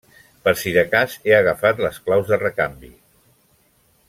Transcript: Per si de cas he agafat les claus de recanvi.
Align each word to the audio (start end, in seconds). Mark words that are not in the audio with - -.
Per 0.47 0.53
si 0.61 0.71
de 0.77 0.83
cas 0.93 1.17
he 1.27 1.35
agafat 1.41 1.85
les 1.87 2.01
claus 2.09 2.33
de 2.33 2.43
recanvi. 2.45 2.91